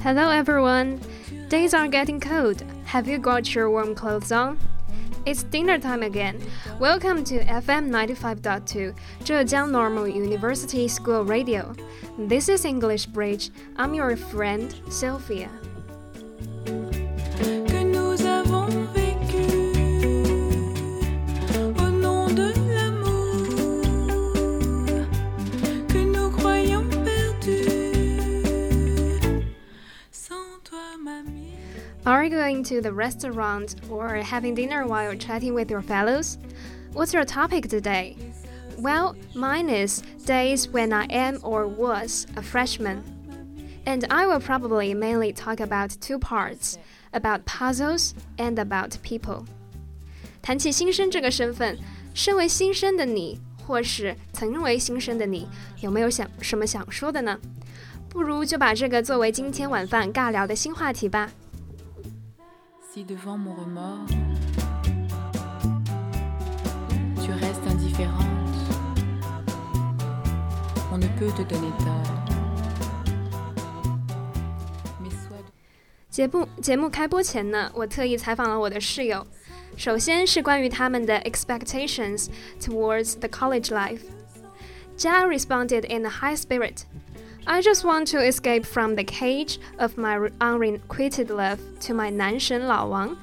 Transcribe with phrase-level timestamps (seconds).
[0.00, 1.00] Hello everyone.
[1.48, 2.64] Days are getting cold.
[2.84, 4.58] Have you got your warm clothes on?
[5.24, 6.42] It's dinner time again.
[6.80, 11.76] Welcome to FM 95.2, Zhejiang Normal University School Radio.
[12.18, 13.50] This is English Bridge.
[13.76, 15.48] I'm your friend, Sylvia.
[32.41, 36.39] going to the restaurant or having dinner while chatting with your fellows?
[36.93, 38.15] What's your topic today?
[38.79, 43.03] Well, mine is days when I am or was a freshman.
[43.85, 46.77] And I will probably mainly talk about two parts
[47.13, 49.45] about puzzles and about people.
[50.41, 51.77] 谈起新生这个身份，
[52.13, 55.47] 身为新生的你，或是曾为新生的你，
[55.81, 57.37] 有没有想什么想说的呢？
[58.09, 61.31] 不如就把这个作为今天晚饭尬聊的新话题吧。
[62.93, 64.07] si devant mon remords
[67.23, 68.55] tu restes indifférente
[70.91, 72.25] on ne peut te donner tort
[75.01, 75.43] mais sois
[76.09, 79.25] 节目节目开播前呢，我特意采访了我的室友。
[79.75, 82.29] 首先是关于他们的 expectations
[82.59, 84.01] towards the college life.
[84.97, 86.85] Jia responded in a high spirit.
[87.45, 93.15] I just want to escape from the cage of my unrequited love to my 男神老王.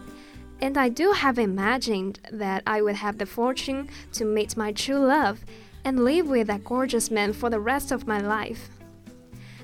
[0.61, 4.99] And I do have imagined that I would have the fortune to meet my true
[4.99, 5.39] love
[5.83, 8.59] and live with that gorgeous man for the rest of my life.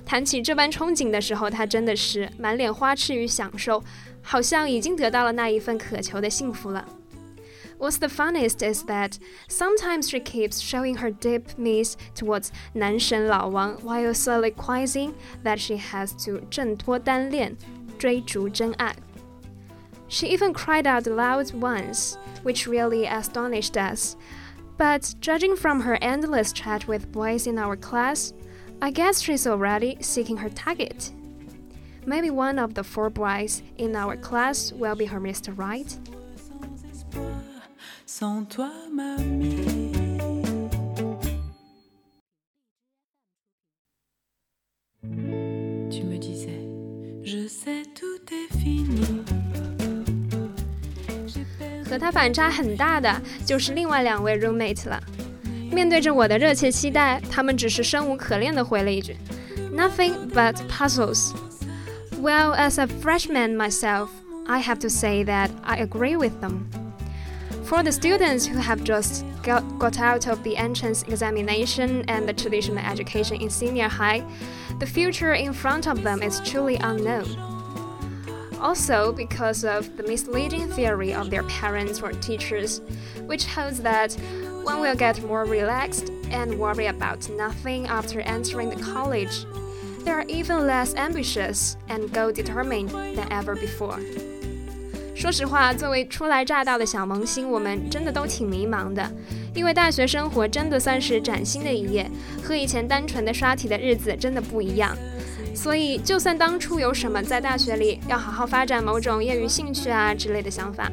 [0.05, 3.83] 谈起这般憧憬的时候，他真的是满脸花痴与享受，
[4.21, 6.87] 好像已经得到了那一份渴求的幸福了。
[7.77, 9.17] What's the funniest is that
[9.47, 15.13] sometimes she keeps showing her deep miss towards 男神老王 while soliloquizing
[15.43, 17.55] that she has to 挣脱单恋，
[17.97, 18.95] 追逐真爱。
[20.07, 24.15] She even cried out loud once, which really astonished us.
[24.77, 28.33] But judging from her endless chat with boys in our class,
[28.81, 31.11] I guess she's already seeking her target.
[32.05, 35.55] Maybe one of the four boys in our class will be her Mr.
[35.55, 35.95] Right.
[38.05, 39.61] sans espoir sans toi mamie
[45.89, 46.65] tu me disais
[47.23, 49.23] je sais tout est fini
[51.27, 55.01] J'ai perdu 和他反差很大的就是另外两位 roommate 了。
[55.71, 59.15] 面对着我的热切期待，他们只是生无可恋地回了一句：“
[59.73, 61.33] Nothing but puzzles.”
[62.21, 64.09] Well, as a freshman myself,
[64.45, 66.65] I have to say that I agree with them.
[67.66, 72.32] For the students who have just got, got out of the entrance examination and the
[72.32, 74.24] traditional education in senior high,
[74.78, 77.26] the future in front of them is truly unknown.
[78.60, 82.82] Also, because of the misleading theory of their parents or teachers,
[83.22, 84.12] which holds that
[84.62, 89.44] one will get more relaxed and worry about nothing after entering the college,
[90.04, 93.98] they are even less ambitious and goal determined than ever before.
[95.16, 99.10] 说实话，作为初来乍到的小萌新，我们真的都挺迷茫的，
[99.54, 102.08] 因为大学生活真的算是崭新的一页，
[102.42, 104.94] 和以前单纯的刷题的日子真的不一样。
[105.54, 110.92] 所以，就算当初有什么在大学里要好好发展某种业余兴趣啊之类的想法，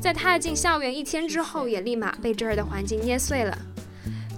[0.00, 3.58] 在踏进校园一天之后，也立马被这儿的环境捏碎了。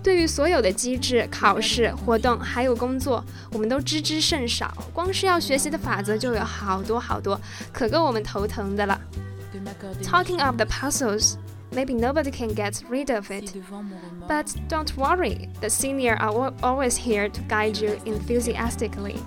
[0.03, 4.71] 对于所有的机制、考试、活动还有工作，我们都知之甚少。
[4.93, 7.39] 光是要学习的法则就有好多好多，
[7.73, 8.99] 可够我们头疼的了。
[9.53, 11.35] de m'accorder Talking of the puzzles,
[11.73, 13.53] maybe nobody can get rid of si it.
[13.53, 17.97] devant mon remords But don't worry, the senior are al- always here to guide you
[18.05, 19.17] enthusiastically.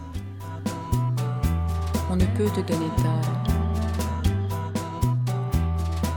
[2.10, 3.50] on ne peut te donner tort.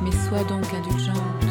[0.02, 1.47] Mais sois donc indulgente.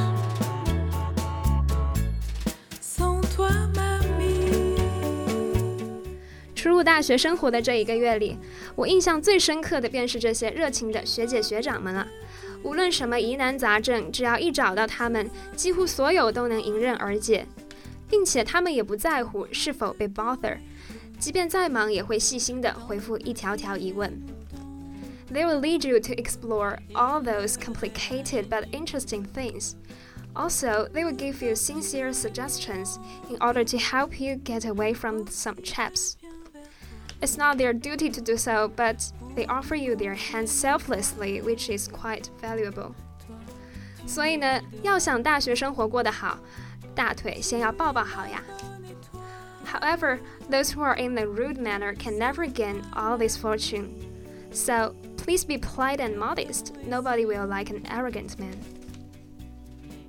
[6.86, 8.36] 大学生活的这一个月里，
[8.74, 12.06] 我印象最深刻的便是这些热情的学姐学长们了。
[12.62, 17.46] 无论什么疑难杂症，只要一找到他们，几乎所有都能迎刃而解，
[18.08, 20.58] 并且他们也不在乎是否被 bother，
[21.18, 24.12] 即便再忙也会细心的回复一条条疑问。
[25.32, 29.72] They will lead you to explore all those complicated but interesting things.
[30.34, 32.96] Also, they will give you sincere suggestions
[33.28, 36.14] in order to help you get away from some traps.
[37.20, 41.70] It's not their duty to do so, but they offer you their hands selflessly, which
[41.70, 42.94] is quite valuable.
[44.06, 46.38] 所以呢，要想大学生活过得好，
[46.94, 48.42] 大腿先要抱抱好呀。
[49.64, 50.18] However,
[50.50, 53.90] those who are in a rude manner can never gain all this fortune.
[54.52, 56.72] So please be polite and modest.
[56.86, 58.58] Nobody will like an arrogant man.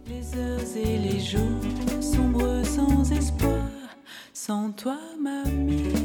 [0.07, 1.61] Les heures et les jours
[2.01, 3.69] sombres sans espoir,
[4.33, 5.96] sans toi, mamie.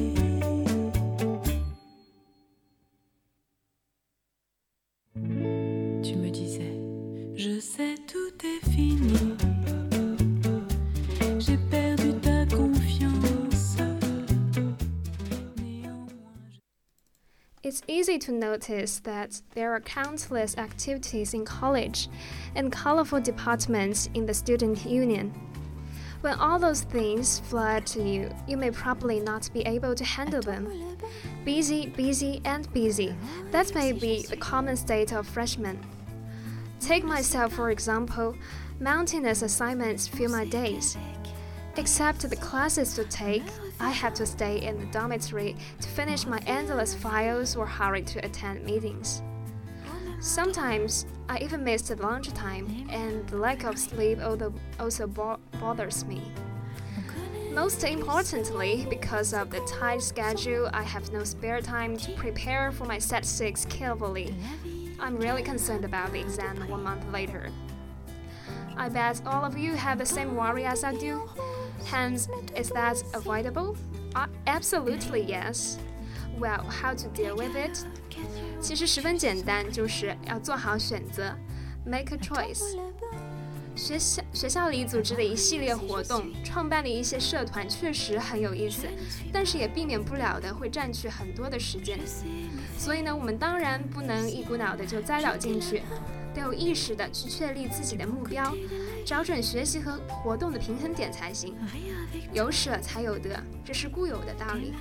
[17.86, 22.08] It's easy to notice that there are countless activities in college
[22.56, 25.34] and colorful departments in the student union.
[26.22, 30.42] When all those things flood to you, you may probably not be able to handle
[30.42, 30.98] them.
[31.44, 33.14] Busy, busy, and busy.
[33.52, 35.78] That may be the common state of freshmen.
[36.80, 38.34] Take myself, for example,
[38.80, 40.96] mountainous assignments fill my days.
[41.76, 43.44] Except the classes to take,
[43.80, 48.24] I have to stay in the dormitory to finish my endless files or hurry to
[48.24, 49.24] attend meetings.
[50.20, 54.20] Sometimes I even miss the lunchtime, and the lack of sleep
[54.80, 56.22] also bothers me.
[57.52, 62.86] Most importantly, because of the tight schedule, I have no spare time to prepare for
[62.86, 64.34] my CET 6 carefully.
[65.00, 67.52] I'm really concerned about the exam one month later.
[68.76, 71.30] I bet all of you have the same worry as I do.
[71.94, 73.78] Hence, is that avoidable?
[74.16, 75.78] Uh, absolutely yes.
[76.40, 77.86] Well, how to deal with it?
[78.60, 81.36] 其实十分简单，就是要做好选择
[81.86, 82.76] ，make a choice。
[83.76, 88.88] 学校学校里组织的一系列活动，创办的一些社团确实很有意思，
[89.32, 92.00] 但是也避免不了的会占据很多的时间。
[92.76, 95.84] 所以呢，我们当然不能一股脑的就栽倒进去，
[96.34, 98.56] 得有意识的去确立自己的目标，
[99.06, 101.56] 找准学习和活动的平衡点才行。
[102.32, 104.74] 有舍才有得，这是固有的道理。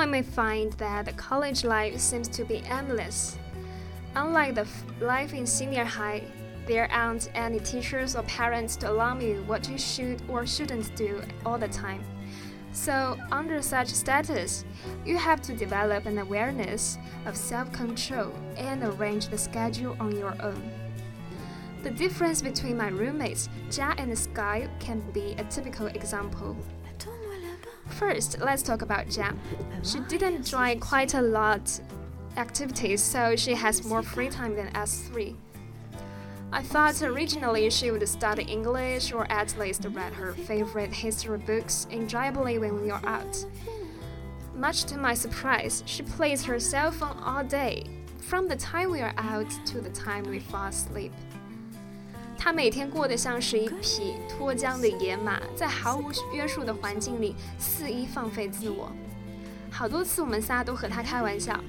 [0.00, 3.36] Someone may find that the college life seems to be endless.
[4.14, 4.66] Unlike the
[4.98, 6.22] life in senior high,
[6.66, 11.20] there aren't any teachers or parents to alarm you what you should or shouldn't do
[11.44, 12.02] all the time.
[12.72, 14.64] So, under such status,
[15.04, 16.96] you have to develop an awareness
[17.26, 20.62] of self control and arrange the schedule on your own.
[21.82, 26.56] The difference between my roommates, Jia and Sky, can be a typical example.
[27.90, 29.36] First, let's talk about Jia.
[29.82, 31.80] She didn't join quite a lot
[32.36, 35.36] activities, so she has more free time than us three.
[36.52, 41.86] I thought originally she would study English or at least read her favorite history books
[41.90, 43.44] enjoyably when we are out.
[44.54, 47.84] Much to my surprise, she plays her cell phone all day,
[48.18, 51.12] from the time we are out to the time we fall asleep.
[52.42, 58.90] 他每天过得像是一匹脱缰的野马，在毫无约束的环境里肆意放飞自我。
[59.70, 61.62] 好多次我们仨都和他开玩笑，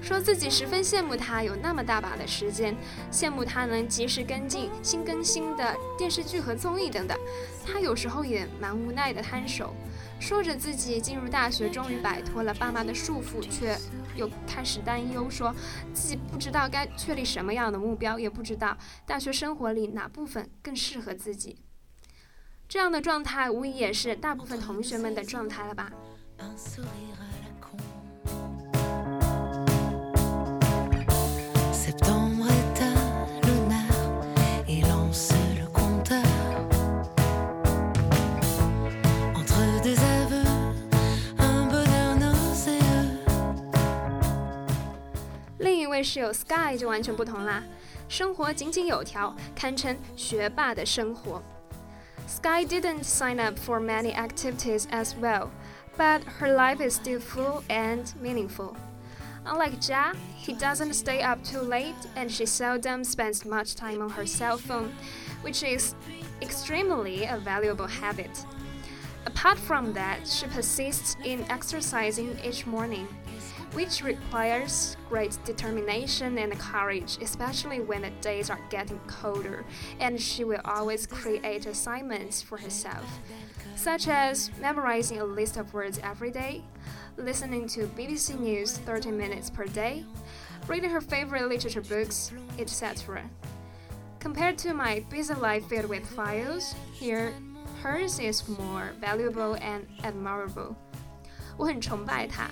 [0.00, 2.74] 说自己十分羡慕他有那么大把的时间，
[3.12, 7.16] 羡慕他能及时跟进新更新的电视剧和综艺等等。
[7.62, 9.74] 他有时候也蛮无奈的摊手，
[10.18, 13.76] 说着自己进入大学终于摆脱了爸妈的束缚，却
[14.16, 15.54] 又开始担忧，说
[15.92, 21.58] 自己不知道该确立什么样的目标，也不知道大学生活里哪部分更适合自己。
[22.68, 25.90] 这样的状态无疑也是大部分同学们的状态了吧。
[46.14, 47.60] 室友 Sky 就完全不同啦，
[48.08, 51.42] 生活井井有条，堪称学霸的生活。
[52.28, 55.48] Sky didn't sign up for many activities as well,
[55.98, 58.76] but her life is still full and meaningful.
[59.44, 64.10] Unlike Jia, he doesn't stay up too late and she seldom spends much time on
[64.10, 64.92] her cell phone,
[65.42, 65.96] which is
[66.40, 68.30] extremely a valuable habit.
[69.26, 73.08] Apart from that, she persists in exercising each morning
[73.74, 79.64] which requires great determination and courage, especially when the days are getting colder,
[79.98, 83.04] and she will always create assignments for herself,
[83.74, 86.62] such as memorizing a list of words every day,
[87.16, 90.04] listening to BBC News 30 minutes per day,
[90.68, 93.28] reading her favorite literature books, etc.
[94.20, 97.32] Compared to my busy life filled with files, here
[97.82, 100.76] hers is more valuable and admirable.
[101.56, 102.48] 我很崇拜她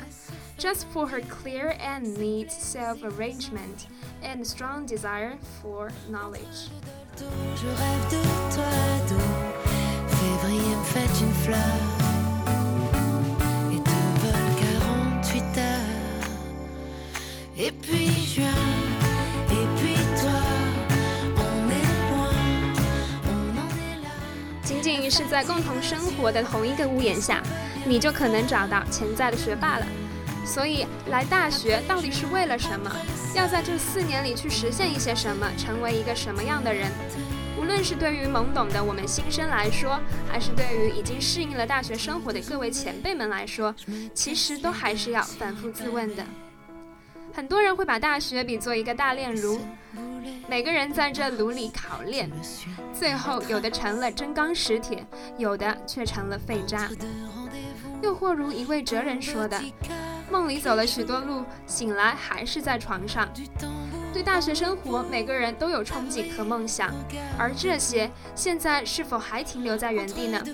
[0.59, 3.87] ，just for her clear and neat self-arrangement
[4.23, 6.71] and strong desire for knowledge.
[7.17, 8.23] Je rêve de
[8.55, 8.65] toi,
[10.23, 11.59] Février me fait une fleur
[13.73, 13.91] et te
[14.21, 14.51] vole
[15.23, 16.27] 48 heures.
[17.59, 18.45] Et puis juin,
[19.51, 20.41] et puis toi,
[21.37, 22.35] on est loin,
[23.27, 24.11] on en est là.
[24.65, 27.43] 仅仅是在共同生活的同一个屋檐下。
[27.87, 29.87] 你就可能找到潜在的学霸了。
[30.45, 32.91] 所以，来大学到底是为了什么？
[33.35, 36.91] 要在这四年里去实现一些什么，成为一个什么样的人？
[37.57, 43.73] 无论是对于懵懂的我们新生来说，还是对于已经适应了大学生活的各位前辈们来说，
[44.13, 46.25] 其实都还是要反复自问的。
[47.33, 49.61] 很多人会把大学比作一个大炼炉，
[50.49, 52.29] 每个人在这炉里烤炼，
[52.93, 55.07] 最后有的成了真钢实铁，
[55.39, 56.91] 有的却成了废渣。
[58.03, 59.61] 又或如一位哲人说的
[60.31, 63.29] ：“梦里走了许多路，醒来还是在床上。”
[64.13, 66.93] 对大学生活，每个人都有憧憬和梦想，
[67.39, 70.45] 而这些现在是否还停留在原地呢？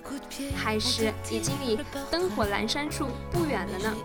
[0.54, 1.76] 还是已经离
[2.10, 3.96] 灯火阑珊处不远了呢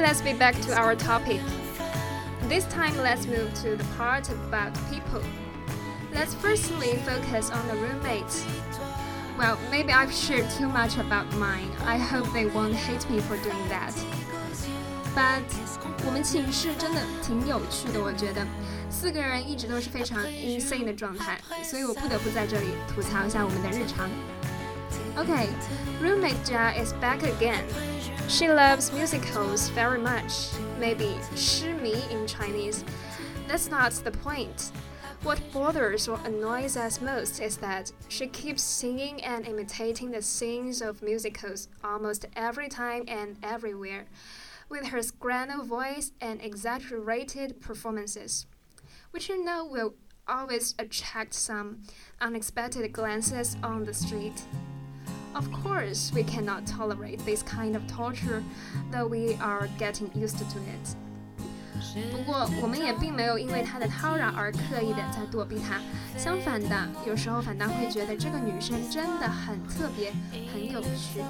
[0.00, 1.40] let's be back to our topic.
[2.48, 5.22] This time, let's move to the part about people.
[6.14, 8.44] Let's firstly focus on the roommates.
[9.38, 11.70] Well, maybe I've shared too much about mine.
[11.84, 13.92] I hope they won't hate me for doing that.
[15.14, 15.42] But
[16.06, 18.46] 我们寝室真的挺有趣的，我觉得
[18.90, 24.08] 四个人一直都是非常 insane 的状态，所以我不得不在这里吐槽一下我们的日常。
[25.16, 25.48] Okay,
[26.00, 27.64] roommate Jia is back again.
[28.31, 30.47] She loves musicals very much,
[30.79, 32.85] maybe 痴迷 in Chinese.
[33.45, 34.71] That's not the point.
[35.23, 40.81] What bothers or annoys us most is that she keeps singing and imitating the scenes
[40.81, 44.05] of musicals almost every time and everywhere,
[44.69, 48.45] with her soprano voice and exaggerated performances,
[49.11, 49.93] which you know will
[50.25, 51.83] always attract some
[52.21, 54.41] unexpected glances on the street.
[55.34, 58.42] Of course, we cannot tolerate this kind of torture,
[58.90, 60.96] though we are getting used to it.
[62.10, 65.80] 不过，我们也并没有因为她的叨扰而刻意的在躲避她。
[66.18, 70.12] 相反的，有时候反倒会觉得这个女生真的很特别，
[70.52, 71.20] 很有趣。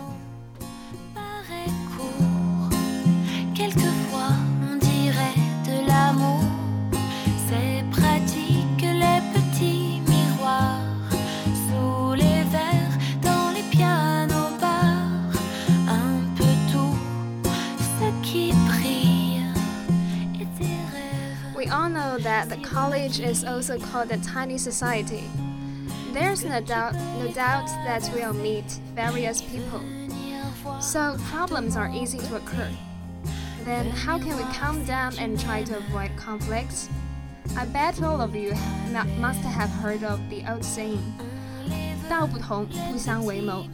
[22.21, 25.25] that the college is also called a tiny society.
[26.13, 28.65] There's no doubt, no doubt that we'll meet
[28.95, 29.81] various people.
[30.81, 32.71] So problems are easy to occur.
[33.65, 36.89] Then how can we calm down and try to avoid conflicts?
[37.57, 38.55] I bet all of you
[39.19, 41.03] must have heard of the old saying,
[42.09, 43.67] 道不同，不相为谋.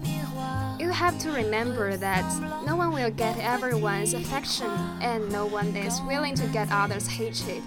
[0.78, 2.24] You have to remember that
[2.66, 7.62] no one will get everyone's affection and no one is willing to get others' hatred.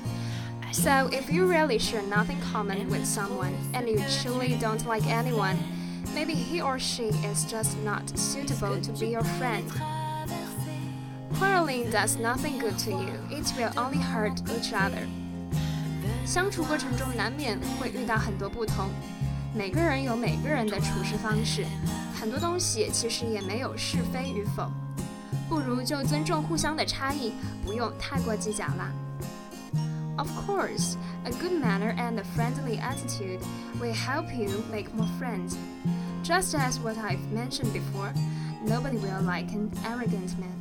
[0.71, 5.57] So, if you really share nothing common with someone and you truly don't like anyone,
[6.13, 9.63] maybe he or she is just not suitable to be your friend.
[11.39, 15.07] Quarreling does nothing good to you, it will only hurt each other.
[16.25, 18.89] 相处过程中难免会遇到很多不同，
[19.53, 21.65] 每个人有每个人的处事方式，
[22.19, 24.69] 很多东西其实也没有是非与否，
[25.47, 27.33] 不如就尊重互相的差异，
[27.65, 28.91] 不用太过计较啦。
[30.20, 33.40] of course, a good manner and a friendly attitude
[33.80, 35.56] will help you make more friends.
[36.22, 38.12] Just as what I've mentioned before,
[38.62, 40.58] nobody will like an arrogant man.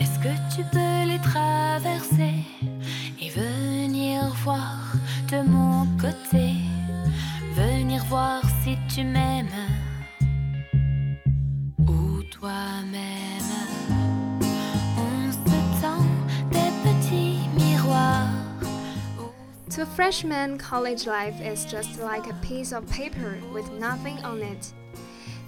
[0.00, 2.44] Est-ce que tu peux les traverser
[3.18, 4.92] et venir voir
[5.30, 6.52] de mon côté?
[7.54, 9.23] Venir voir si tu m'aimes
[19.93, 24.73] To freshmen, college life is just like a piece of paper with nothing on it.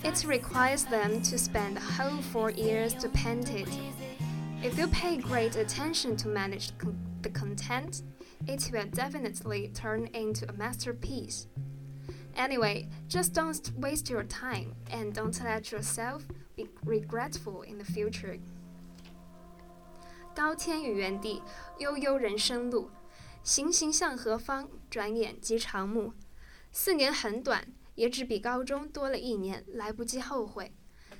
[0.03, 3.67] It requires them to spend the whole four years to paint it.
[4.63, 6.71] If you pay great attention to manage
[7.23, 8.03] the content,
[8.47, 11.47] it will definitely turn into a masterpiece.
[12.37, 18.39] Anyway, just don't waste your time and don't let yourself be regretful in the future.
[20.33, 21.41] 高天与原地，
[21.79, 22.89] 悠悠人生路，
[23.46, 24.68] 行行向何方？
[24.90, 26.12] 转眼即长暮。
[26.72, 30.74] 四年很短，也只比高中多了一年，来不及后悔。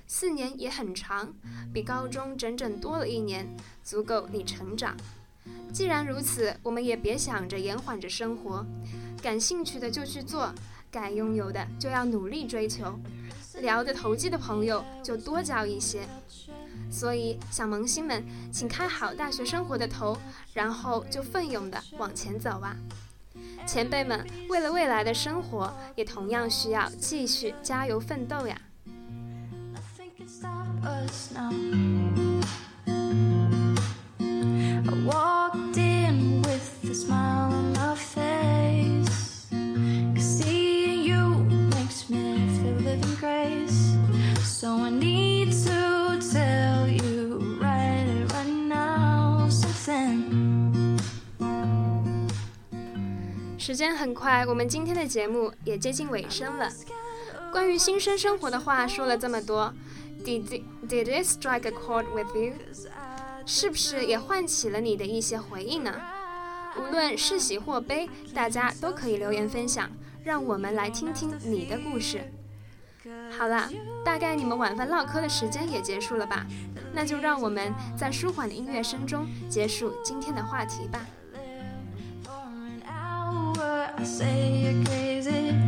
[0.05, 1.33] 四年也很长，
[1.73, 4.97] 比高中整整多了一年，足够你成长。
[5.71, 8.65] 既然如此，我们也别想着延缓着生活，
[9.23, 10.53] 感兴趣的就去做，
[10.91, 12.99] 该拥有的就要努力追求，
[13.61, 16.05] 聊得投机的朋友就多交一些。
[16.89, 20.17] 所以，小萌新们，请开好大学生活的头，
[20.53, 22.75] 然后就奋勇的往前走啊！
[23.65, 28.59] 前辈们，为了未来的生活，也同样需要继续加油奋斗呀！
[53.67, 56.71] 时间很快，我们今天的节目也接近尾声了。
[57.51, 59.73] 关于新生生活的话说了这么多
[60.23, 62.53] ，Did Did it strike a chord with you？
[63.45, 65.93] 是不是也唤起了你的一些回忆呢？
[66.77, 69.91] 无论是喜或悲，大家都可以留言分享，
[70.23, 72.21] 让我们来听听你的故事。
[73.37, 73.69] 好了，
[74.05, 76.47] 大概你们晚饭唠嗑的时间也结束了吧？
[76.93, 81.05] 那就让我们在舒缓的音乐声中结束今天的话题吧。
[84.05, 85.66] say you're crazy.